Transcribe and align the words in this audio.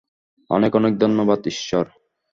অনেক 0.49 0.71
অনেক 0.75 0.93
ধন্যবাদ, 0.97 1.39
ঈশ্বর। 1.47 1.85